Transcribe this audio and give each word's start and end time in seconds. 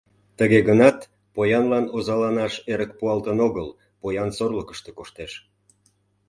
Тыге 0.37 0.59
гынат 0.69 0.97
поянлан 1.33 1.85
озаланаш 1.95 2.53
эрык 2.71 2.91
пуалтын 2.99 3.37
огыл, 3.47 3.67
поян 4.01 4.29
сорлыкышто 4.37 4.89
коштеш. 4.97 5.31